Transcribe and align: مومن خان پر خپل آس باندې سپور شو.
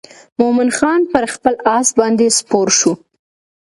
مومن 0.39 0.69
خان 0.77 1.01
پر 1.11 1.23
خپل 1.33 1.53
آس 1.75 1.87
باندې 1.99 2.27
سپور 2.37 2.67
شو. 2.79 2.91